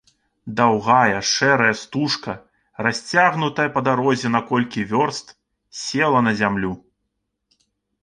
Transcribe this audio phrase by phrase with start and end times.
[0.59, 2.33] Даўгая шэрая стужка,
[2.89, 5.27] расцягнутая па дарозе на колькі вёрст,
[5.85, 6.77] села на зямлю.